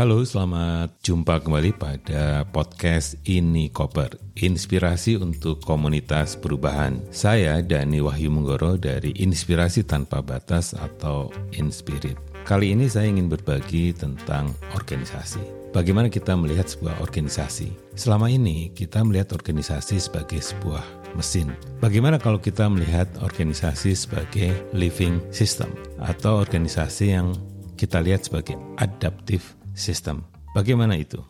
Halo, 0.00 0.24
selamat 0.24 1.04
jumpa 1.04 1.44
kembali 1.44 1.76
pada 1.76 2.48
podcast 2.48 3.20
Ini 3.20 3.68
Koper, 3.68 4.16
inspirasi 4.32 5.20
untuk 5.20 5.60
komunitas 5.60 6.40
perubahan. 6.40 7.04
Saya 7.12 7.60
Dani 7.60 8.00
Wahyu 8.00 8.32
Menggoro 8.32 8.80
dari 8.80 9.12
Inspirasi 9.20 9.84
Tanpa 9.84 10.24
Batas 10.24 10.72
atau 10.72 11.28
Inspirit. 11.52 12.16
Kali 12.48 12.72
ini 12.72 12.88
saya 12.88 13.12
ingin 13.12 13.28
berbagi 13.28 13.92
tentang 13.92 14.56
organisasi. 14.72 15.76
Bagaimana 15.76 16.08
kita 16.08 16.32
melihat 16.32 16.64
sebuah 16.64 16.96
organisasi? 17.04 17.68
Selama 17.92 18.32
ini 18.32 18.72
kita 18.72 19.04
melihat 19.04 19.36
organisasi 19.36 20.00
sebagai 20.00 20.40
sebuah 20.40 21.12
mesin. 21.12 21.52
Bagaimana 21.84 22.16
kalau 22.16 22.40
kita 22.40 22.72
melihat 22.72 23.04
organisasi 23.20 23.92
sebagai 23.92 24.64
living 24.72 25.20
system 25.28 25.68
atau 26.00 26.40
organisasi 26.40 27.20
yang 27.20 27.36
kita 27.76 28.00
lihat 28.00 28.24
sebagai 28.24 28.56
adaptive 28.80 29.59
sistem. 29.80 30.20
Bagaimana 30.52 31.00
itu? 31.00 31.24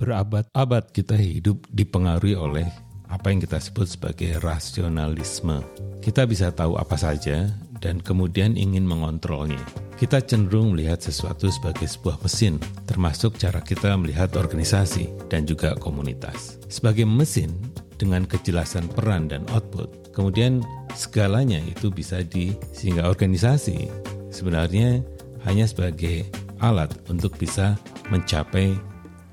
Berabad-abad 0.00 0.88
kita 0.96 1.20
hidup 1.20 1.68
dipengaruhi 1.68 2.32
oleh 2.32 2.87
apa 3.08 3.32
yang 3.32 3.40
kita 3.40 3.58
sebut 3.58 3.88
sebagai 3.88 4.36
rasionalisme. 4.44 5.64
Kita 6.04 6.28
bisa 6.28 6.52
tahu 6.52 6.76
apa 6.76 6.96
saja 6.96 7.48
dan 7.80 8.00
kemudian 8.02 8.54
ingin 8.54 8.84
mengontrolnya. 8.84 9.60
Kita 9.98 10.22
cenderung 10.22 10.78
melihat 10.78 11.02
sesuatu 11.02 11.50
sebagai 11.50 11.90
sebuah 11.90 12.22
mesin, 12.22 12.62
termasuk 12.86 13.34
cara 13.34 13.58
kita 13.58 13.98
melihat 13.98 14.30
organisasi 14.38 15.10
dan 15.26 15.42
juga 15.42 15.74
komunitas. 15.74 16.62
Sebagai 16.70 17.02
mesin 17.02 17.50
dengan 17.98 18.22
kejelasan 18.22 18.86
peran 18.94 19.26
dan 19.26 19.42
output, 19.50 20.14
kemudian 20.14 20.62
segalanya 20.94 21.58
itu 21.66 21.90
bisa 21.90 22.22
di 22.22 22.54
sehingga 22.70 23.10
organisasi 23.10 23.90
sebenarnya 24.30 25.02
hanya 25.42 25.66
sebagai 25.66 26.30
alat 26.62 26.94
untuk 27.10 27.34
bisa 27.34 27.74
mencapai 28.10 28.78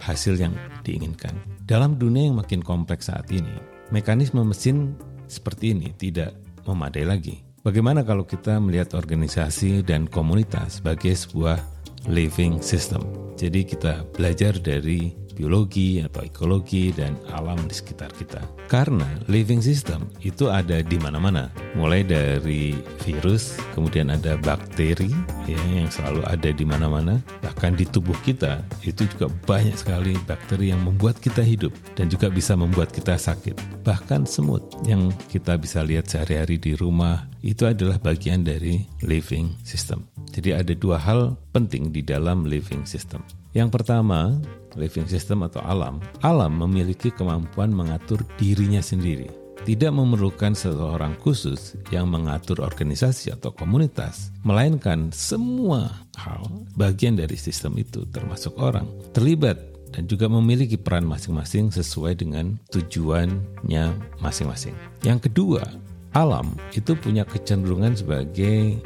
hasil 0.01 0.37
yang 0.37 0.53
diinginkan. 0.81 1.54
Dalam 1.65 1.97
dunia 1.97 2.29
yang 2.29 2.37
makin 2.37 2.61
kompleks 2.61 3.09
saat 3.09 3.25
ini, 3.33 3.57
mekanisme 3.89 4.37
mesin 4.45 4.93
seperti 5.25 5.73
ini 5.73 5.97
tidak 5.97 6.37
memadai 6.69 7.09
lagi. 7.09 7.41
Bagaimana 7.65 8.05
kalau 8.05 8.21
kita 8.21 8.61
melihat 8.61 8.93
organisasi 8.93 9.81
dan 9.81 10.05
komunitas 10.05 10.77
sebagai 10.77 11.17
sebuah 11.17 11.57
living 12.05 12.61
system? 12.61 13.01
Jadi 13.33 13.65
kita 13.65 14.05
belajar 14.13 14.53
dari 14.61 15.17
biologi 15.35 15.99
atau 15.99 16.23
ekologi 16.23 16.95
dan 16.95 17.19
alam 17.35 17.59
di 17.67 17.75
sekitar 17.75 18.15
kita. 18.15 18.39
Karena 18.71 19.05
living 19.27 19.59
system 19.59 20.07
itu 20.23 20.47
ada 20.47 20.79
di 20.79 20.97
mana-mana, 20.97 21.51
mulai 21.75 22.01
dari 22.01 22.73
virus, 23.03 23.59
kemudian 23.75 24.09
ada 24.09 24.39
bakteri 24.39 25.11
ya 25.45 25.59
yang 25.75 25.91
selalu 25.91 26.23
ada 26.25 26.49
di 26.49 26.65
mana-mana, 26.65 27.19
bahkan 27.43 27.75
di 27.75 27.83
tubuh 27.85 28.15
kita 28.23 28.63
itu 28.87 29.05
juga 29.11 29.27
banyak 29.45 29.75
sekali 29.75 30.15
bakteri 30.23 30.71
yang 30.71 30.81
membuat 30.81 31.19
kita 31.19 31.43
hidup 31.43 31.75
dan 31.99 32.07
juga 32.07 32.31
bisa 32.31 32.55
membuat 32.55 32.95
kita 32.95 33.19
sakit. 33.19 33.83
Bahkan 33.85 34.25
semut 34.25 34.63
yang 34.87 35.11
kita 35.29 35.59
bisa 35.59 35.83
lihat 35.83 36.09
sehari-hari 36.09 36.57
di 36.57 36.73
rumah 36.73 37.27
itu 37.45 37.67
adalah 37.69 38.01
bagian 38.01 38.41
dari 38.41 38.81
living 39.05 39.53
system. 39.61 40.01
Jadi 40.33 40.51
ada 40.57 40.73
dua 40.73 40.97
hal 40.97 41.37
penting 41.53 41.93
di 41.93 42.01
dalam 42.01 42.49
living 42.49 42.83
system. 42.83 43.21
Yang 43.55 43.69
pertama, 43.71 44.35
living 44.77 45.07
system 45.07 45.43
atau 45.43 45.63
alam. 45.63 46.03
Alam 46.21 46.59
memiliki 46.59 47.11
kemampuan 47.11 47.71
mengatur 47.71 48.21
dirinya 48.39 48.79
sendiri. 48.79 49.27
Tidak 49.65 49.89
memerlukan 49.89 50.53
seseorang 50.53 51.17
khusus 51.25 51.73
yang 51.89 52.05
mengatur 52.05 52.61
organisasi 52.61 53.33
atau 53.33 53.49
komunitas, 53.49 54.29
melainkan 54.45 55.09
semua 55.09 55.89
hal 56.21 56.45
bagian 56.77 57.17
dari 57.17 57.33
sistem 57.33 57.73
itu, 57.81 58.05
termasuk 58.13 58.53
orang, 58.61 58.85
terlibat 59.09 59.57
dan 59.89 60.05
juga 60.05 60.29
memiliki 60.29 60.77
peran 60.77 61.09
masing-masing 61.09 61.73
sesuai 61.73 62.19
dengan 62.19 62.61
tujuannya 62.69 63.85
masing-masing. 64.21 64.77
Yang 65.01 65.31
kedua, 65.31 65.65
alam 66.13 66.53
itu 66.77 66.93
punya 66.93 67.25
kecenderungan 67.25 67.97
sebagai 67.97 68.77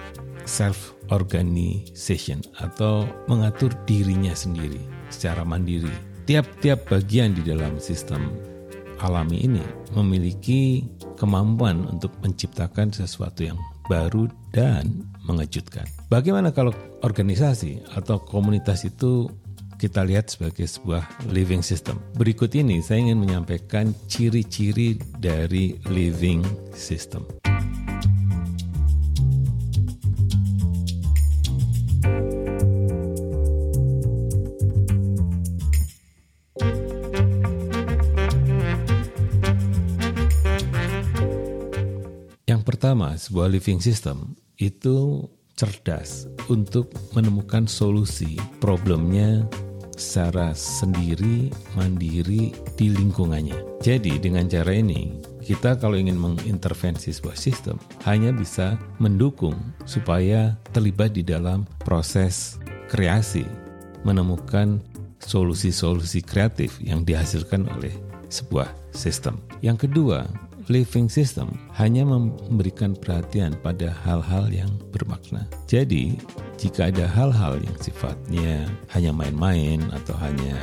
self 0.47 0.95
organization 1.11 2.39
atau 2.61 3.03
mengatur 3.27 3.73
dirinya 3.83 4.31
sendiri 4.31 4.98
secara 5.09 5.43
mandiri. 5.43 5.91
Tiap-tiap 6.29 6.89
bagian 6.89 7.33
di 7.33 7.41
dalam 7.41 7.81
sistem 7.81 8.29
alami 9.01 9.43
ini 9.43 9.63
memiliki 9.97 10.85
kemampuan 11.17 11.89
untuk 11.89 12.13
menciptakan 12.21 12.93
sesuatu 12.93 13.43
yang 13.43 13.57
baru 13.89 14.29
dan 14.53 15.03
mengejutkan. 15.25 15.89
Bagaimana 16.13 16.53
kalau 16.53 16.71
organisasi 17.01 17.81
atau 17.97 18.21
komunitas 18.21 18.85
itu 18.85 19.27
kita 19.79 20.03
lihat 20.03 20.29
sebagai 20.29 20.67
sebuah 20.67 21.07
living 21.31 21.63
system. 21.63 21.97
Berikut 22.19 22.51
ini 22.53 22.83
saya 22.83 23.09
ingin 23.09 23.23
menyampaikan 23.23 23.95
ciri-ciri 24.11 24.99
dari 25.17 25.79
living 25.87 26.43
system. 26.75 27.23
Pertama, 42.99 43.15
sebuah 43.15 43.47
living 43.55 43.79
system 43.79 44.35
itu 44.59 45.23
cerdas 45.55 46.27
untuk 46.51 46.91
menemukan 47.15 47.63
solusi 47.63 48.35
problemnya 48.59 49.47
secara 49.95 50.51
sendiri, 50.51 51.47
mandiri 51.79 52.51
di 52.75 52.91
lingkungannya. 52.91 53.79
Jadi 53.79 54.19
dengan 54.19 54.51
cara 54.51 54.75
ini, 54.75 55.15
kita 55.39 55.79
kalau 55.79 55.95
ingin 55.95 56.19
mengintervensi 56.19 57.15
sebuah 57.15 57.39
sistem, 57.39 57.79
hanya 58.03 58.35
bisa 58.35 58.75
mendukung 58.99 59.55
supaya 59.87 60.59
terlibat 60.75 61.15
di 61.15 61.23
dalam 61.23 61.63
proses 61.87 62.59
kreasi, 62.91 63.47
menemukan 64.03 64.83
solusi-solusi 65.23 66.19
kreatif 66.19 66.83
yang 66.83 67.07
dihasilkan 67.07 67.63
oleh 67.79 67.95
sebuah 68.27 68.67
sistem. 68.91 69.39
Yang 69.63 69.87
kedua, 69.87 70.27
living 70.69 71.09
system 71.09 71.49
hanya 71.75 72.05
memberikan 72.05 72.93
perhatian 72.93 73.57
pada 73.59 73.89
hal-hal 74.05 74.47
yang 74.53 74.69
bermakna. 74.93 75.49
Jadi, 75.65 76.15
jika 76.61 76.93
ada 76.93 77.09
hal-hal 77.09 77.57
yang 77.59 77.77
sifatnya 77.81 78.69
hanya 78.93 79.11
main-main 79.11 79.81
atau 79.91 80.13
hanya 80.21 80.55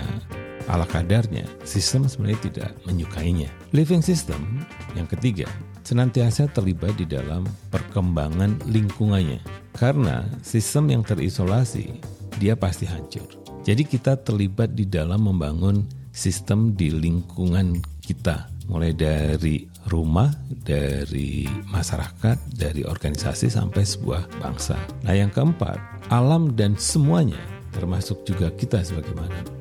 ala 0.71 0.87
kadarnya, 0.87 1.45
sistem 1.67 2.07
sebenarnya 2.07 2.41
tidak 2.47 2.71
menyukainya. 2.87 3.51
Living 3.75 4.01
system 4.01 4.63
yang 4.95 5.11
ketiga, 5.11 5.51
senantiasa 5.83 6.47
terlibat 6.55 6.95
di 6.95 7.05
dalam 7.05 7.43
perkembangan 7.75 8.63
lingkungannya. 8.71 9.43
Karena 9.75 10.25
sistem 10.41 10.89
yang 10.89 11.03
terisolasi, 11.03 11.99
dia 12.39 12.55
pasti 12.57 12.87
hancur. 12.87 13.27
Jadi 13.67 13.83
kita 13.83 14.15
terlibat 14.23 14.79
di 14.79 14.87
dalam 14.87 15.27
membangun 15.27 15.83
sistem 16.15 16.73
di 16.73 16.89
lingkungan 16.95 17.83
kita 18.01 18.47
mulai 18.71 18.95
dari 18.95 19.67
rumah, 19.89 20.35
dari 20.67 21.47
masyarakat, 21.71 22.37
dari 22.55 22.83
organisasi 22.83 23.51
sampai 23.51 23.87
sebuah 23.87 24.27
bangsa. 24.43 24.75
Nah, 25.07 25.15
yang 25.15 25.31
keempat, 25.31 25.79
alam 26.11 26.55
dan 26.59 26.75
semuanya 26.75 27.39
termasuk 27.71 28.25
juga 28.25 28.49
kita 28.57 28.81
sebagai 28.81 29.13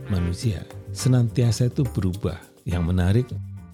manusia 0.08 0.64
senantiasa 0.96 1.68
itu 1.68 1.84
berubah 1.84 2.40
yang 2.64 2.88
menarik 2.88 3.28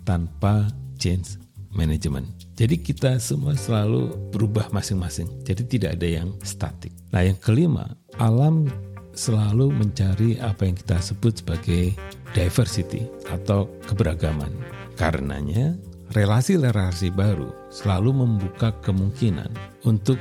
tanpa 0.03 0.67
change 0.97 1.37
management. 1.71 2.27
Jadi 2.57 2.81
kita 2.81 3.21
semua 3.21 3.55
selalu 3.55 4.11
berubah 4.33 4.67
masing-masing. 4.73 5.29
Jadi 5.45 5.63
tidak 5.69 6.01
ada 6.01 6.07
yang 6.09 6.29
statik. 6.43 6.91
Nah, 7.13 7.23
yang 7.23 7.37
kelima, 7.39 7.95
alam 8.19 8.67
selalu 9.15 9.71
mencari 9.71 10.41
apa 10.41 10.67
yang 10.67 10.75
kita 10.75 10.99
sebut 10.99 11.39
sebagai 11.39 11.95
diversity 12.35 13.07
atau 13.31 13.69
keberagaman. 13.87 14.51
Karenanya, 14.99 15.77
relasi-relasi 16.11 17.11
baru 17.15 17.51
selalu 17.71 18.23
membuka 18.23 18.75
kemungkinan 18.83 19.51
untuk 19.87 20.19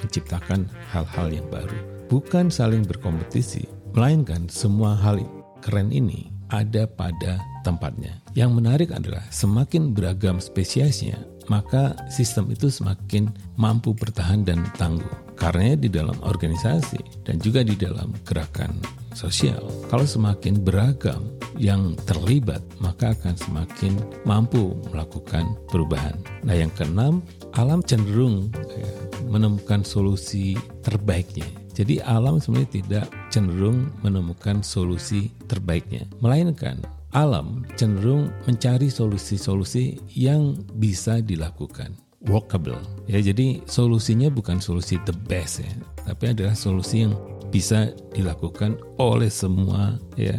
menciptakan 0.00 0.68
hal-hal 0.92 1.28
yang 1.32 1.48
baru. 1.48 1.76
Bukan 2.08 2.50
saling 2.50 2.84
berkompetisi, 2.84 3.68
melainkan 3.96 4.48
semua 4.50 4.96
hal 4.98 5.22
keren 5.62 5.92
ini 5.92 6.32
ada 6.50 6.84
pada 6.84 7.38
tempatnya. 7.62 8.18
Yang 8.34 8.50
menarik 8.58 8.90
adalah 8.90 9.22
semakin 9.30 9.94
beragam 9.94 10.42
spesiesnya, 10.42 11.22
maka 11.46 11.94
sistem 12.10 12.50
itu 12.50 12.66
semakin 12.68 13.30
mampu 13.54 13.94
bertahan 13.94 14.42
dan 14.42 14.66
tangguh. 14.74 15.34
Karena 15.38 15.72
di 15.72 15.88
dalam 15.88 16.18
organisasi 16.20 17.24
dan 17.24 17.40
juga 17.40 17.64
di 17.64 17.72
dalam 17.72 18.12
gerakan 18.28 18.76
sosial. 19.14 19.66
Kalau 19.88 20.06
semakin 20.06 20.60
beragam 20.62 21.34
yang 21.60 21.92
terlibat, 22.08 22.64
maka 22.80 23.12
akan 23.12 23.36
semakin 23.36 23.98
mampu 24.24 24.76
melakukan 24.88 25.56
perubahan. 25.68 26.16
Nah, 26.46 26.56
yang 26.56 26.72
keenam, 26.72 27.20
alam 27.52 27.84
cenderung 27.84 28.48
ya, 28.72 28.90
menemukan 29.28 29.84
solusi 29.84 30.56
terbaiknya. 30.80 31.46
Jadi 31.76 32.02
alam 32.02 32.42
sebenarnya 32.42 32.72
tidak 32.82 33.06
cenderung 33.32 33.88
menemukan 34.04 34.60
solusi 34.60 35.32
terbaiknya, 35.48 36.04
melainkan 36.20 36.80
alam 37.10 37.66
cenderung 37.74 38.30
mencari 38.46 38.86
solusi-solusi 38.86 39.98
yang 40.14 40.54
bisa 40.78 41.18
dilakukan 41.24 41.96
workable. 42.28 42.78
Ya, 43.08 43.18
jadi 43.24 43.64
solusinya 43.64 44.28
bukan 44.28 44.60
solusi 44.60 45.00
the 45.08 45.14
best 45.26 45.64
ya, 45.64 45.72
tapi 46.04 46.36
adalah 46.36 46.52
solusi 46.52 47.08
yang 47.08 47.16
bisa 47.50 47.90
dilakukan 48.14 48.78
oleh 48.96 49.28
semua 49.28 49.98
ya 50.14 50.38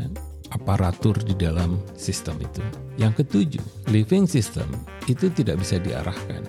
aparatur 0.52 1.16
di 1.24 1.36
dalam 1.36 1.80
sistem 1.96 2.40
itu. 2.44 2.64
Yang 3.00 3.24
ketujuh, 3.24 3.66
living 3.92 4.28
system 4.28 4.68
itu 5.08 5.32
tidak 5.32 5.60
bisa 5.64 5.80
diarahkan, 5.80 6.44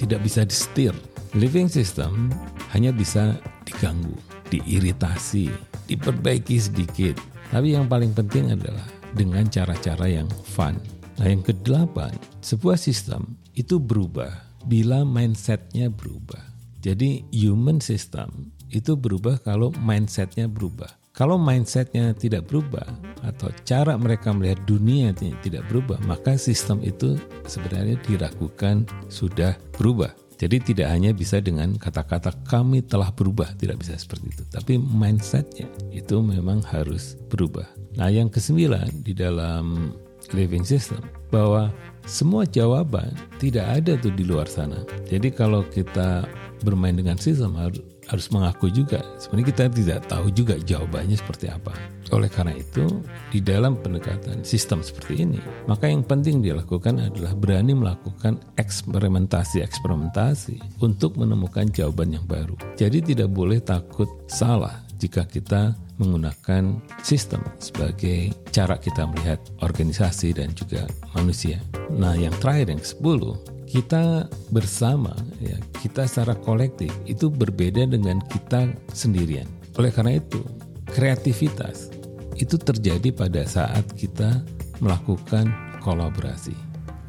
tidak 0.00 0.20
bisa 0.24 0.44
disetir. 0.44 0.92
Living 1.32 1.68
system 1.68 2.28
hanya 2.76 2.92
bisa 2.92 3.36
diganggu, 3.64 4.12
diiritasi, 4.52 5.48
diperbaiki 5.88 6.56
sedikit. 6.60 7.16
Tapi 7.48 7.76
yang 7.76 7.88
paling 7.88 8.12
penting 8.12 8.52
adalah 8.52 8.84
dengan 9.16 9.48
cara-cara 9.48 10.08
yang 10.08 10.28
fun. 10.44 10.76
Nah 11.20 11.28
yang 11.28 11.44
kedelapan, 11.44 12.12
sebuah 12.40 12.80
sistem 12.80 13.36
itu 13.52 13.76
berubah 13.76 14.32
bila 14.64 15.04
mindsetnya 15.04 15.92
berubah. 15.92 16.40
Jadi 16.82 17.22
human 17.30 17.78
system 17.78 18.50
itu 18.72 18.96
berubah 18.96 19.38
kalau 19.44 19.70
mindsetnya 19.78 20.48
berubah. 20.48 20.88
Kalau 21.12 21.36
mindsetnya 21.36 22.16
tidak 22.16 22.48
berubah 22.48 22.88
atau 23.20 23.52
cara 23.68 24.00
mereka 24.00 24.32
melihat 24.32 24.64
dunia 24.64 25.12
tidak 25.44 25.68
berubah, 25.68 26.00
maka 26.08 26.40
sistem 26.40 26.80
itu 26.80 27.20
sebenarnya 27.44 28.00
diragukan 28.00 28.88
sudah 29.12 29.52
berubah. 29.76 30.08
Jadi 30.40 30.72
tidak 30.74 30.88
hanya 30.90 31.12
bisa 31.12 31.38
dengan 31.38 31.76
kata-kata 31.76 32.32
kami 32.48 32.82
telah 32.82 33.12
berubah, 33.12 33.52
tidak 33.60 33.84
bisa 33.84 33.94
seperti 33.94 34.32
itu. 34.32 34.42
Tapi 34.50 34.80
mindsetnya 34.80 35.68
itu 35.92 36.18
memang 36.18 36.64
harus 36.66 37.14
berubah. 37.28 37.68
Nah 38.00 38.08
yang 38.08 38.32
kesembilan 38.32 39.04
di 39.04 39.12
dalam 39.12 39.92
living 40.32 40.64
system 40.64 41.04
bahwa 41.28 41.70
semua 42.08 42.42
jawaban 42.48 43.14
tidak 43.38 43.68
ada 43.68 43.94
tuh 44.00 44.10
di 44.16 44.26
luar 44.26 44.50
sana. 44.50 44.82
Jadi 45.06 45.30
kalau 45.30 45.62
kita 45.68 46.26
bermain 46.62 46.96
dengan 46.96 47.18
sistem 47.18 47.58
harus 47.58 47.82
harus 48.10 48.26
mengaku 48.34 48.66
juga 48.66 48.98
sebenarnya 49.22 49.48
kita 49.54 49.70
tidak 49.70 50.10
tahu 50.10 50.26
juga 50.34 50.58
jawabannya 50.58 51.14
seperti 51.14 51.46
apa. 51.50 51.70
Oleh 52.10 52.26
karena 52.28 52.52
itu, 52.52 53.00
di 53.32 53.40
dalam 53.40 53.78
pendekatan 53.78 54.44
sistem 54.44 54.84
seperti 54.84 55.24
ini, 55.24 55.40
maka 55.64 55.88
yang 55.88 56.04
penting 56.04 56.44
dilakukan 56.44 57.00
adalah 57.00 57.32
berani 57.32 57.72
melakukan 57.72 58.36
eksperimentasi-eksperimentasi 58.60 60.60
untuk 60.84 61.16
menemukan 61.16 61.72
jawaban 61.72 62.12
yang 62.12 62.26
baru. 62.28 62.52
Jadi 62.76 63.00
tidak 63.14 63.32
boleh 63.32 63.64
takut 63.64 64.10
salah 64.28 64.84
jika 65.00 65.24
kita 65.26 65.74
menggunakan 65.98 66.78
sistem 67.02 67.42
sebagai 67.58 68.30
cara 68.54 68.78
kita 68.78 69.06
melihat 69.06 69.38
organisasi 69.62 70.34
dan 70.34 70.50
juga 70.54 70.86
manusia. 71.14 71.60
Nah, 71.90 72.14
yang 72.18 72.34
terakhir 72.38 72.70
yang 72.74 72.82
ke-10 72.82 73.51
kita 73.72 74.28
bersama 74.52 75.16
ya 75.40 75.56
kita 75.80 76.04
secara 76.04 76.36
kolektif 76.36 76.92
itu 77.08 77.32
berbeda 77.32 77.88
dengan 77.88 78.20
kita 78.28 78.68
sendirian. 78.92 79.48
Oleh 79.80 79.88
karena 79.88 80.20
itu, 80.20 80.44
kreativitas 80.92 81.88
itu 82.36 82.60
terjadi 82.60 83.08
pada 83.16 83.48
saat 83.48 83.88
kita 83.96 84.44
melakukan 84.84 85.48
kolaborasi, 85.80 86.52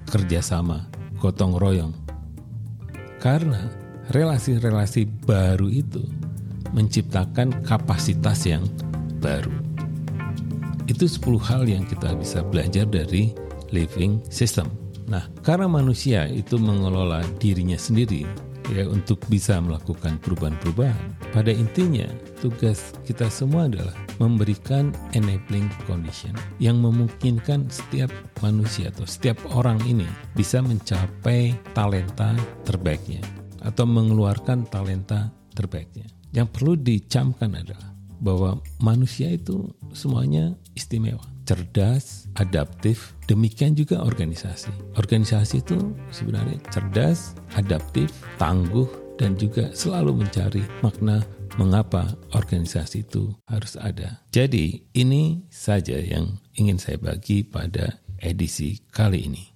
kerjasama, 0.07 0.87
gotong 1.19 1.59
royong. 1.59 1.91
Karena 3.19 3.67
relasi-relasi 4.15 5.27
baru 5.27 5.67
itu 5.67 5.99
menciptakan 6.71 7.59
kapasitas 7.67 8.47
yang 8.47 8.63
baru. 9.19 9.51
Itu 10.87 11.11
10 11.11 11.43
hal 11.43 11.67
yang 11.67 11.83
kita 11.83 12.15
bisa 12.15 12.39
belajar 12.39 12.87
dari 12.87 13.35
living 13.75 14.23
system. 14.31 14.82
Nah, 15.13 15.29
karena 15.45 15.69
manusia 15.69 16.25
itu 16.25 16.57
mengelola 16.57 17.21
dirinya 17.37 17.77
sendiri 17.77 18.25
ya 18.73 18.89
untuk 18.89 19.21
bisa 19.29 19.61
melakukan 19.61 20.17
perubahan-perubahan. 20.25 21.29
Pada 21.29 21.53
intinya, 21.53 22.09
tugas 22.41 22.97
kita 23.05 23.29
semua 23.29 23.69
adalah 23.69 23.93
memberikan 24.17 24.89
enabling 25.13 25.69
condition 25.85 26.33
yang 26.57 26.81
memungkinkan 26.81 27.69
setiap 27.69 28.09
manusia 28.41 28.89
atau 28.89 29.05
setiap 29.05 29.37
orang 29.53 29.77
ini 29.85 30.09
bisa 30.33 30.65
mencapai 30.65 31.53
talenta 31.77 32.33
terbaiknya 32.65 33.21
atau 33.61 33.85
mengeluarkan 33.85 34.65
talenta 34.65 35.29
terbaiknya. 35.53 36.09
Yang 36.33 36.47
perlu 36.57 36.73
dicamkan 36.73 37.53
adalah 37.53 37.92
bahwa 38.23 38.63
manusia 38.79 39.27
itu 39.29 39.67
semuanya 39.91 40.55
istimewa 40.73 41.33
cerdas, 41.43 42.31
adaptif, 42.39 43.11
demikian 43.27 43.75
juga 43.75 43.99
organisasi. 43.99 44.71
Organisasi 44.95 45.59
itu 45.59 45.91
sebenarnya 46.07 46.55
cerdas, 46.71 47.35
adaptif, 47.59 48.09
tangguh, 48.39 48.87
dan 49.19 49.37
juga 49.37 49.69
selalu 49.75 50.25
mencari 50.25 50.63
makna 50.81 51.21
mengapa 51.61 52.17
organisasi 52.33 53.05
itu 53.05 53.29
harus 53.45 53.77
ada. 53.77 54.25
Jadi, 54.33 54.89
ini 54.97 55.45
saja 55.53 55.99
yang 56.01 56.41
ingin 56.57 56.81
saya 56.81 56.97
bagi 56.97 57.45
pada 57.45 58.01
edisi 58.17 58.81
kali 58.89 59.29
ini. 59.29 59.52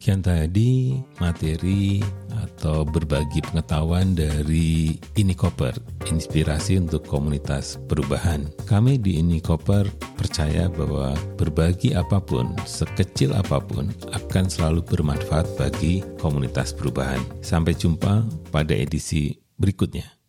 Demikian 0.00 0.24
tadi 0.24 0.96
materi 1.20 2.00
atau 2.32 2.88
berbagi 2.88 3.44
pengetahuan 3.44 4.16
dari 4.16 4.96
Ini 4.96 5.36
Koper, 5.36 5.76
inspirasi 6.08 6.80
untuk 6.80 7.04
komunitas 7.04 7.76
perubahan. 7.84 8.48
Kami 8.64 8.96
di 8.96 9.20
Ini 9.20 9.44
Koper 9.44 9.84
percaya 10.16 10.72
bahwa 10.72 11.12
berbagi 11.36 11.92
apa 11.92 12.16
pun, 12.16 12.56
sekecil 12.64 13.36
apa 13.36 13.60
pun, 13.60 13.92
akan 14.16 14.48
selalu 14.48 14.80
bermanfaat 14.88 15.44
bagi 15.60 16.00
komunitas 16.16 16.72
perubahan. 16.72 17.20
Sampai 17.44 17.76
jumpa 17.76 18.24
pada 18.48 18.72
edisi 18.72 19.36
berikutnya. 19.60 20.19